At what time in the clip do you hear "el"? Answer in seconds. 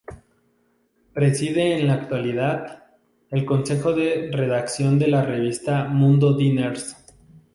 3.29-3.45